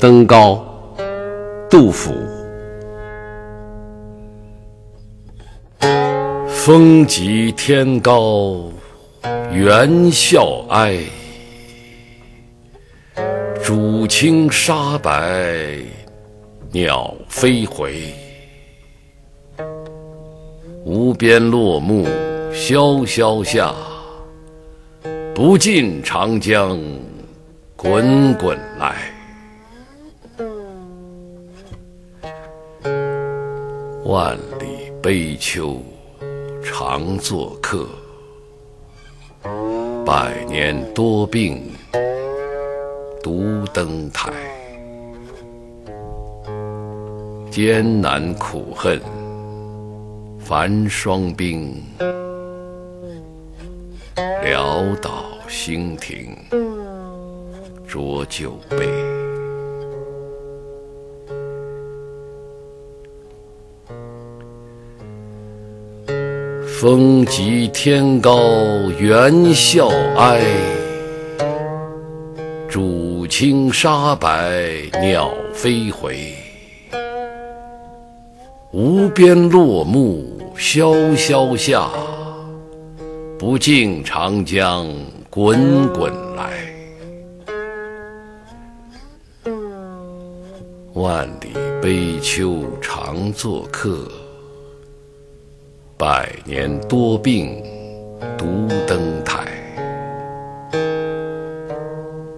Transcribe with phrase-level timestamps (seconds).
[0.00, 0.64] 登高，
[1.68, 2.14] 杜甫。
[6.48, 8.70] 风急天高
[9.52, 10.96] 猿啸哀，
[13.62, 15.76] 渚清沙白
[16.72, 18.02] 鸟飞回。
[20.82, 22.06] 无边落木
[22.54, 23.74] 萧萧下，
[25.34, 26.80] 不尽长江
[27.76, 28.94] 滚滚来。
[34.10, 35.80] 万里悲秋
[36.64, 37.86] 常作客，
[40.04, 41.62] 百年多病
[43.22, 44.32] 独登台。
[47.52, 49.00] 艰难苦恨
[50.40, 51.80] 繁霜冰，
[54.16, 56.36] 潦倒新停
[57.86, 59.09] 浊酒杯。
[66.80, 68.40] 风急天高
[68.98, 70.40] 猿啸哀，
[72.70, 76.32] 渚清沙白鸟飞回。
[78.72, 81.90] 无边落木萧萧下，
[83.38, 84.88] 不尽长江
[85.28, 86.50] 滚滚来。
[90.94, 94.10] 万里悲秋常作客，
[96.00, 97.62] 百年多病
[98.38, 99.44] 独登台。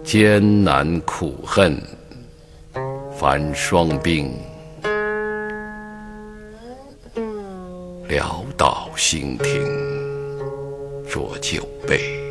[0.03, 1.81] 艰难苦恨
[3.17, 4.29] 繁霜鬓。
[8.09, 9.65] 潦倒新停
[11.09, 12.22] 浊酒杯。